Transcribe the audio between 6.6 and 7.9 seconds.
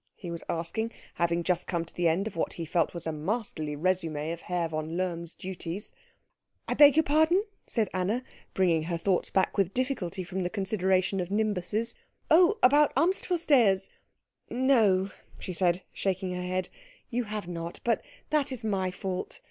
"I beg your pardon?" said